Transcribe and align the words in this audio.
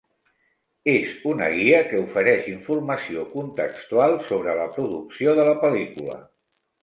és 0.93 1.09
una 1.31 1.49
guia 1.55 1.81
que 1.89 1.99
ofereix 2.05 2.47
informació 2.53 3.27
contextual 3.35 4.15
sobre 4.31 4.55
la 4.61 4.67
producció 4.79 5.39
de 5.41 5.45
la 5.51 5.55
pel·lícula. 5.67 6.19